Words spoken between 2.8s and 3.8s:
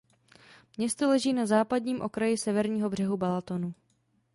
břehu Balatonu.